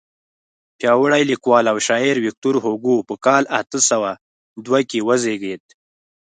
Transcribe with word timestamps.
پیاوړی 0.77 1.23
لیکوال 1.31 1.65
او 1.71 1.77
شاعر 1.87 2.15
ویکتور 2.21 2.55
هوګو 2.63 2.95
په 3.09 3.15
کال 3.25 3.43
اته 3.59 3.79
سوه 3.89 4.11
دوه 4.65 4.79
کې 4.89 4.99
وزیږېد. 5.07 5.63